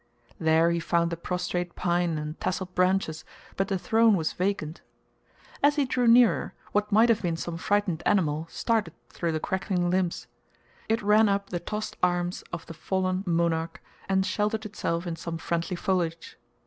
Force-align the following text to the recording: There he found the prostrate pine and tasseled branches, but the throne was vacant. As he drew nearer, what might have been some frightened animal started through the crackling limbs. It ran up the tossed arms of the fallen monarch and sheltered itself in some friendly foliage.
There 0.39 0.71
he 0.71 0.79
found 0.79 1.11
the 1.11 1.15
prostrate 1.15 1.75
pine 1.75 2.17
and 2.17 2.39
tasseled 2.39 2.73
branches, 2.73 3.23
but 3.55 3.67
the 3.67 3.77
throne 3.77 4.15
was 4.15 4.33
vacant. 4.33 4.81
As 5.61 5.75
he 5.75 5.85
drew 5.85 6.07
nearer, 6.07 6.55
what 6.71 6.91
might 6.91 7.09
have 7.09 7.21
been 7.21 7.37
some 7.37 7.55
frightened 7.55 8.01
animal 8.03 8.47
started 8.49 8.95
through 9.09 9.31
the 9.33 9.39
crackling 9.39 9.91
limbs. 9.91 10.25
It 10.89 11.03
ran 11.03 11.29
up 11.29 11.51
the 11.51 11.59
tossed 11.59 11.97
arms 12.01 12.43
of 12.51 12.65
the 12.65 12.73
fallen 12.73 13.21
monarch 13.27 13.79
and 14.09 14.25
sheltered 14.25 14.65
itself 14.65 15.05
in 15.05 15.17
some 15.17 15.37
friendly 15.37 15.75
foliage. 15.75 16.39